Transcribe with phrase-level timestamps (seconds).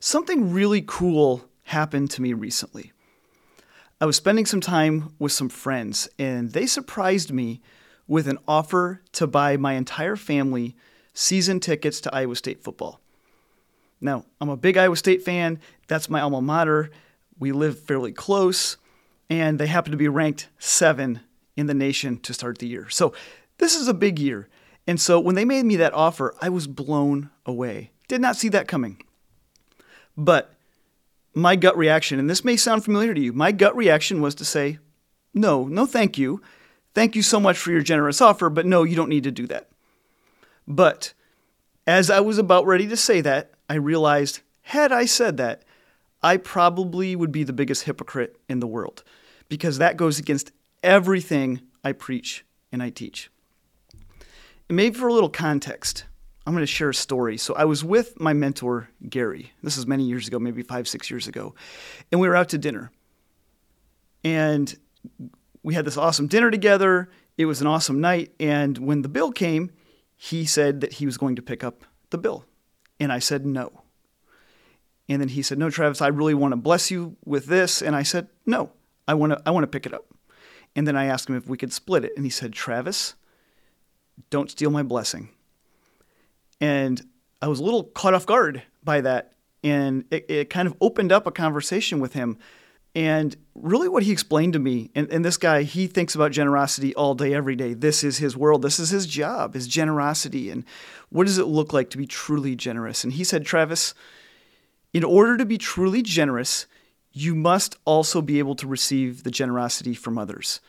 [0.00, 2.92] Something really cool happened to me recently.
[4.00, 7.62] I was spending some time with some friends, and they surprised me
[8.06, 10.76] with an offer to buy my entire family
[11.14, 13.00] season tickets to Iowa State football.
[14.00, 15.58] Now, I'm a big Iowa State fan.
[15.88, 16.90] That's my alma mater.
[17.38, 18.76] We live fairly close,
[19.30, 21.20] and they happen to be ranked seven
[21.56, 22.88] in the nation to start the year.
[22.90, 23.14] So,
[23.58, 24.48] this is a big year.
[24.86, 27.92] And so, when they made me that offer, I was blown away.
[28.08, 29.02] Did not see that coming.
[30.16, 30.54] But
[31.34, 34.44] my gut reaction, and this may sound familiar to you, my gut reaction was to
[34.44, 34.78] say,
[35.34, 36.40] no, no, thank you.
[36.94, 39.46] Thank you so much for your generous offer, but no, you don't need to do
[39.48, 39.68] that.
[40.66, 41.12] But
[41.86, 45.62] as I was about ready to say that, I realized had I said that,
[46.22, 49.04] I probably would be the biggest hypocrite in the world
[49.48, 50.50] because that goes against
[50.82, 53.30] everything I preach and I teach.
[54.68, 56.04] And maybe for a little context,
[56.46, 57.38] I'm going to share a story.
[57.38, 59.52] So I was with my mentor, Gary.
[59.64, 61.54] This is many years ago, maybe five, six years ago.
[62.12, 62.92] And we were out to dinner.
[64.22, 64.72] And
[65.64, 67.10] we had this awesome dinner together.
[67.36, 68.32] It was an awesome night.
[68.38, 69.72] And when the bill came,
[70.16, 72.44] he said that he was going to pick up the bill.
[73.00, 73.82] And I said, no.
[75.08, 77.82] And then he said, no, Travis, I really want to bless you with this.
[77.82, 78.70] And I said, no,
[79.08, 80.06] I want to, I want to pick it up.
[80.76, 82.12] And then I asked him if we could split it.
[82.16, 83.14] And he said, Travis,
[84.30, 85.30] don't steal my blessing.
[86.60, 87.02] And
[87.42, 89.32] I was a little caught off guard by that.
[89.62, 92.38] And it, it kind of opened up a conversation with him
[92.96, 96.94] and really, what he explained to me, and, and this guy, he thinks about generosity
[96.94, 97.74] all day, every day.
[97.74, 98.62] This is his world.
[98.62, 100.48] This is his job, his generosity.
[100.48, 100.64] And
[101.10, 103.04] what does it look like to be truly generous?
[103.04, 103.92] And he said, Travis,
[104.94, 106.66] in order to be truly generous,
[107.12, 110.62] you must also be able to receive the generosity from others.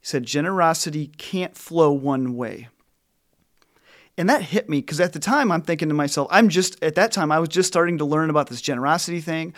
[0.00, 2.68] He said, generosity can't flow one way.
[4.16, 6.94] And that hit me because at the time I'm thinking to myself, I'm just, at
[6.94, 9.54] that time, I was just starting to learn about this generosity thing.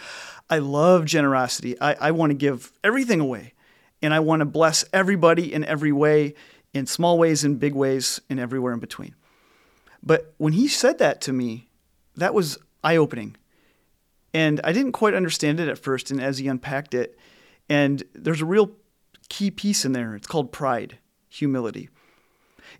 [0.49, 1.78] I love generosity.
[1.81, 3.53] I, I want to give everything away.
[4.03, 6.34] And I want to bless everybody in every way,
[6.72, 9.15] in small ways in big ways, and everywhere in between.
[10.03, 11.69] But when he said that to me,
[12.15, 13.37] that was eye opening.
[14.33, 16.11] And I didn't quite understand it at first.
[16.11, 17.19] And as he unpacked it,
[17.69, 18.72] and there's a real
[19.28, 20.15] key piece in there.
[20.15, 21.89] It's called pride, humility.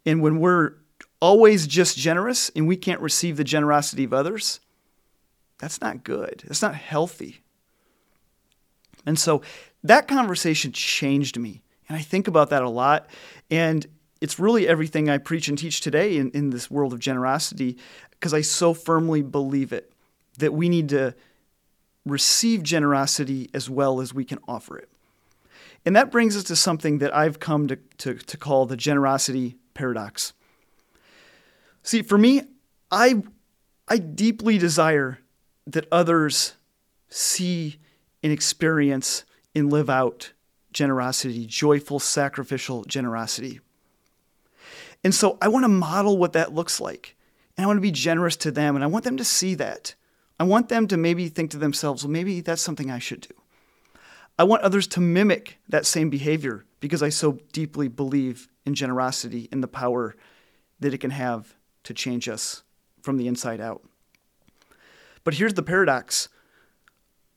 [0.05, 0.75] And when we're
[1.27, 4.61] always just generous and we can't receive the generosity of others,
[5.59, 6.45] that's not good.
[6.47, 7.41] That's not healthy.
[9.05, 9.43] And so
[9.83, 11.63] that conversation changed me.
[11.89, 13.11] And I think about that a lot.
[13.51, 13.85] And
[14.21, 17.77] it's really everything I preach and teach today in, in this world of generosity
[18.11, 19.93] because I so firmly believe it
[20.39, 21.13] that we need to
[22.05, 24.89] receive generosity as well as we can offer it.
[25.85, 29.57] And that brings us to something that I've come to, to, to call the generosity
[29.75, 30.33] paradox.
[31.87, 32.43] See, for me,
[32.91, 33.23] I,
[33.87, 35.21] I deeply desire
[35.69, 36.55] that others
[37.09, 37.79] see
[38.25, 39.25] and experience
[39.55, 40.33] and live out
[40.73, 43.61] generosity, joyful, sacrificial generosity.
[45.05, 47.15] And so I want to model what that looks like.
[47.57, 48.75] And I want to be generous to them.
[48.75, 49.95] And I want them to see that.
[50.41, 53.35] I want them to maybe think to themselves, well, maybe that's something I should do.
[54.37, 59.49] I want others to mimic that same behavior because I so deeply believe in generosity
[59.53, 60.17] and the power
[60.81, 61.55] that it can have
[61.87, 62.63] to change us
[63.03, 63.83] from the inside out.
[65.25, 66.29] But here's the paradox.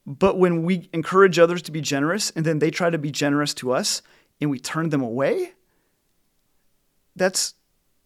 [0.06, 3.54] But when we encourage others to be generous and then they try to be generous
[3.54, 4.02] to us
[4.40, 5.52] and we turn them away,
[7.16, 7.54] that's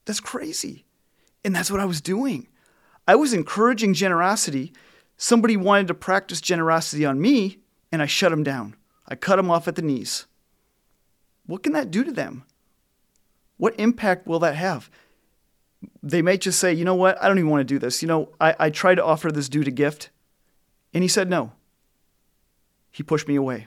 [0.04, 0.84] that's crazy.
[1.44, 2.48] And that's what I was doing.
[3.08, 4.72] I was encouraging generosity.
[5.16, 7.58] Somebody wanted to practice generosity on me
[7.90, 8.76] and I shut them down.
[9.08, 10.26] I cut them off at the knees.
[11.46, 12.44] What can that do to them?
[13.56, 14.90] What impact will that have?
[16.02, 18.02] They may just say, you know what, I don't even want to do this.
[18.02, 20.10] You know, I, I tried to offer this dude a gift,
[20.92, 21.52] and he said no.
[22.90, 23.66] He pushed me away.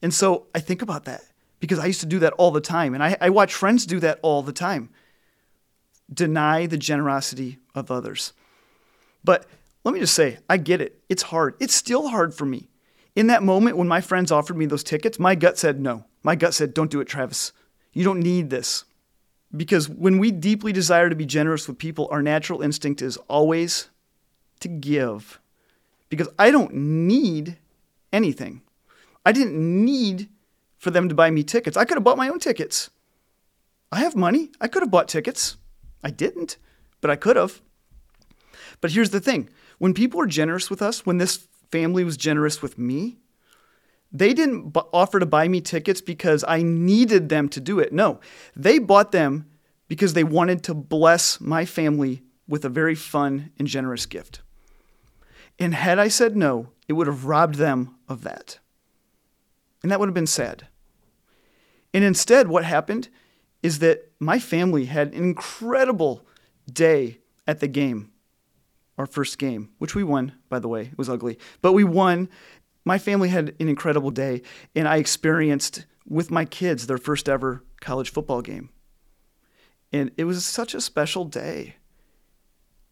[0.00, 1.22] And so I think about that
[1.60, 2.94] because I used to do that all the time.
[2.94, 4.90] And I, I watch friends do that all the time
[6.12, 8.32] deny the generosity of others.
[9.24, 9.46] But
[9.84, 11.00] let me just say, I get it.
[11.08, 11.54] It's hard.
[11.60, 12.68] It's still hard for me.
[13.14, 16.04] In that moment when my friends offered me those tickets, my gut said no.
[16.22, 17.52] My gut said, don't do it, Travis.
[17.92, 18.84] You don't need this.
[19.54, 23.88] Because when we deeply desire to be generous with people, our natural instinct is always
[24.60, 25.40] to give
[26.08, 27.56] because I don't need
[28.12, 28.62] anything.
[29.24, 30.28] I didn't need
[30.76, 31.76] for them to buy me tickets.
[31.76, 32.90] I could have bought my own tickets.
[33.90, 34.50] I have money.
[34.60, 35.56] I could have bought tickets.
[36.02, 36.58] I didn't,
[37.00, 37.60] but I could have.
[38.80, 39.48] But here's the thing
[39.78, 43.18] when people are generous with us, when this family was generous with me,
[44.12, 47.92] they didn't b- offer to buy me tickets because I needed them to do it.
[47.92, 48.20] No,
[48.54, 49.46] they bought them
[49.88, 54.42] because they wanted to bless my family with a very fun and generous gift.
[55.58, 58.58] And had I said no, it would have robbed them of that.
[59.82, 60.66] And that would have been sad.
[61.94, 63.08] And instead, what happened
[63.62, 66.26] is that my family had an incredible
[66.70, 68.10] day at the game,
[68.98, 70.82] our first game, which we won, by the way.
[70.82, 72.28] It was ugly, but we won.
[72.84, 74.42] My family had an incredible day,
[74.74, 78.70] and I experienced with my kids their first ever college football game.
[79.92, 81.76] And it was such a special day.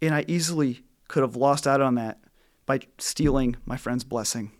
[0.02, 2.20] And I easily could have lost out on that
[2.66, 4.52] by stealing my friend's blessing.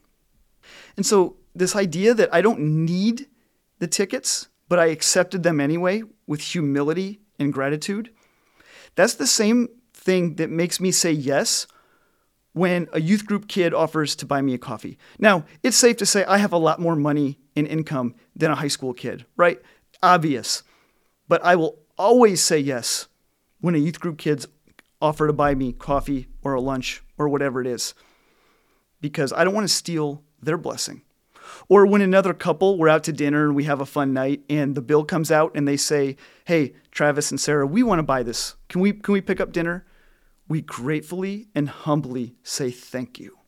[0.97, 3.27] And so, this idea that I don't need
[3.79, 8.11] the tickets, but I accepted them anyway with humility and gratitude,
[8.95, 11.67] that's the same thing that makes me say yes
[12.53, 14.99] when a youth group kid offers to buy me a coffee.
[15.19, 18.57] Now, it's safe to say I have a lot more money and income than a
[18.57, 19.61] high school kid, right?
[20.03, 20.63] Obvious.
[21.29, 23.07] But I will always say yes
[23.61, 24.47] when a youth group kid's
[25.01, 27.95] offer to buy me coffee or a lunch or whatever it is
[29.01, 31.03] because I don't want to steal their blessing.
[31.69, 34.75] Or when another couple, we're out to dinner and we have a fun night and
[34.75, 38.23] the bill comes out and they say, Hey, Travis and Sarah, we want to buy
[38.23, 38.55] this.
[38.69, 39.85] Can we, can we pick up dinner?
[40.51, 43.39] We gratefully and humbly say thank you.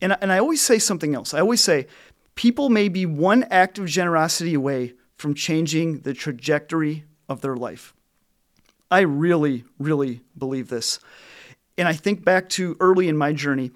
[0.00, 1.34] And, and I always say something else.
[1.34, 1.88] I always say,
[2.36, 7.92] people may be one act of generosity away from changing the trajectory of their life.
[8.88, 11.00] I really, really believe this.
[11.76, 13.72] And I think back to early in my journey,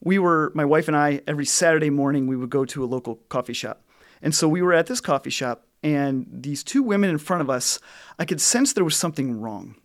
[0.00, 3.14] we were, my wife and I, every Saturday morning, we would go to a local
[3.28, 3.84] coffee shop.
[4.22, 7.48] And so we were at this coffee shop, and these two women in front of
[7.48, 7.78] us,
[8.18, 9.76] I could sense there was something wrong.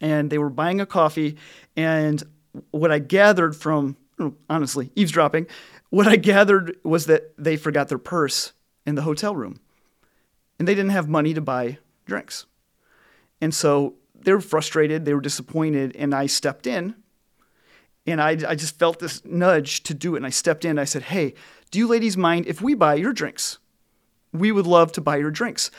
[0.00, 1.36] And they were buying a coffee,
[1.76, 2.22] and
[2.70, 3.96] what I gathered from,
[4.48, 5.46] honestly, eavesdropping,
[5.90, 8.52] what I gathered was that they forgot their purse
[8.86, 9.60] in the hotel room.
[10.58, 12.46] And they didn't have money to buy drinks.
[13.40, 16.94] And so they were frustrated, they were disappointed, and I stepped in
[18.06, 20.18] and I, I just felt this nudge to do it.
[20.18, 20.78] And I stepped in.
[20.78, 21.34] I said, Hey,
[21.70, 23.58] do you ladies mind if we buy your drinks?
[24.32, 25.70] We would love to buy your drinks.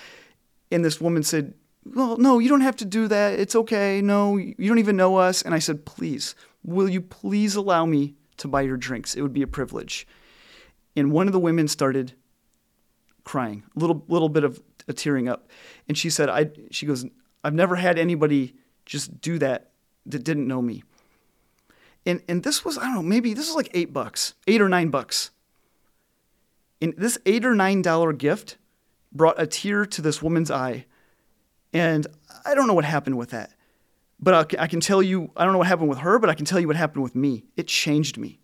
[0.71, 1.53] And this woman said,
[1.85, 3.39] Well, no, you don't have to do that.
[3.39, 4.01] It's okay.
[4.01, 5.41] No, you don't even know us.
[5.41, 9.15] And I said, Please, will you please allow me to buy your drinks?
[9.15, 10.07] It would be a privilege.
[10.95, 12.13] And one of the women started
[13.23, 15.47] crying, a little, little bit of a tearing up.
[15.87, 17.05] And she said, I, she goes,
[17.43, 18.55] I've never had anybody
[18.85, 19.71] just do that
[20.05, 20.83] that didn't know me.
[22.05, 24.69] And and this was I don't know maybe this was like eight bucks, eight or
[24.69, 25.31] nine bucks.
[26.81, 28.57] And this eight or nine dollar gift
[29.11, 30.85] brought a tear to this woman's eye,
[31.73, 32.07] and
[32.45, 33.53] I don't know what happened with that,
[34.19, 36.45] but I can tell you I don't know what happened with her, but I can
[36.45, 37.45] tell you what happened with me.
[37.56, 38.39] It changed me.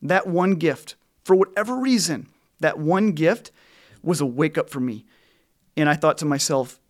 [0.00, 2.28] That one gift, for whatever reason,
[2.60, 3.52] that one gift
[4.02, 5.04] was a wake up for me,
[5.76, 6.80] and I thought to myself,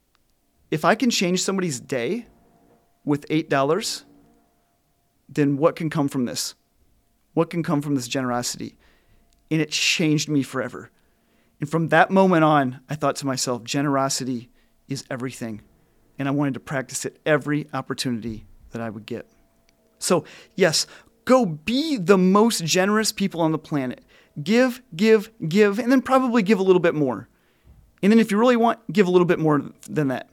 [0.71, 2.27] if I can change somebody's day
[3.05, 4.05] with eight dollars
[5.35, 6.55] then what can come from this?
[7.35, 8.77] What can come from this generosity?
[9.51, 10.91] And it changed me forever.
[11.61, 14.51] And from that moment on, I thought to myself, generosity
[14.89, 15.63] is everything.
[16.19, 19.27] And I wanted to practice it every opportunity that I would get.
[19.99, 20.87] So, yes,
[21.25, 24.05] go be the most generous people on the planet.
[24.43, 27.29] Give, give, give, and then probably give a little bit more.
[28.03, 30.29] And then if you really want, give a little bit more than that.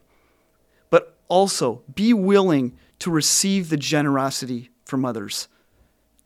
[0.89, 5.47] But also be willing to receive the generosity from others.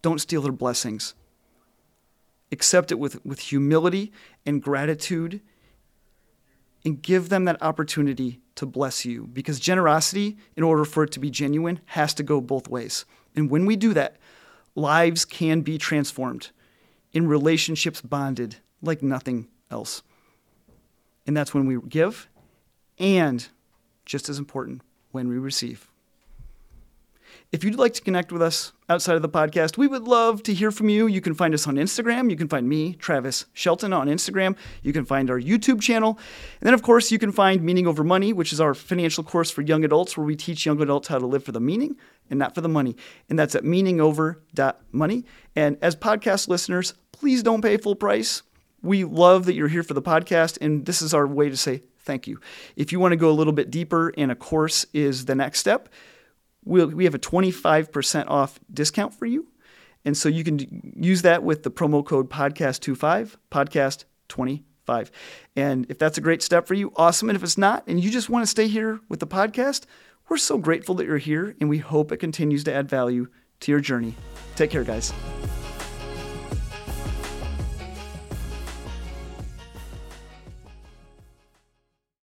[0.02, 1.16] Don't steal their blessings.
[2.52, 4.12] Accept it with, with humility
[4.46, 5.42] and gratitude
[6.86, 11.20] and give them that opportunity to bless you because generosity, in order for it to
[11.20, 13.06] be genuine, has to go both ways.
[13.36, 14.18] And when we do that,
[14.76, 16.52] lives can be transformed,
[17.12, 20.04] in relationships bonded like nothing else.
[21.26, 22.28] And that's when we give,
[23.00, 23.48] and
[24.06, 25.90] just as important, when we receive.
[27.54, 30.56] If you'd like to connect with us outside of the podcast, we would love to
[30.56, 31.06] hear from you.
[31.06, 32.32] You can find us on Instagram.
[32.32, 34.58] You can find me, Travis Shelton, on Instagram.
[34.82, 36.18] You can find our YouTube channel.
[36.60, 39.52] And then, of course, you can find Meaning Over Money, which is our financial course
[39.52, 41.96] for young adults, where we teach young adults how to live for the meaning
[42.28, 42.96] and not for the money.
[43.30, 45.26] And that's at meaningover.money.
[45.56, 48.42] And as podcast listeners, please don't pay full price.
[48.82, 51.84] We love that you're here for the podcast, and this is our way to say
[52.00, 52.40] thank you.
[52.76, 55.60] If you want to go a little bit deeper and a course is the next
[55.60, 55.88] step,
[56.66, 59.48] we'll, we have a 25% off discount for you.
[60.06, 65.10] And so you can use that with the promo code podcast25, podcast25.
[65.56, 67.30] And if that's a great step for you, awesome.
[67.30, 69.86] And if it's not, and you just want to stay here with the podcast,
[70.30, 73.28] we're so grateful that you're here and we hope it continues to add value
[73.62, 74.16] to your journey.
[74.56, 75.14] Take care, guys.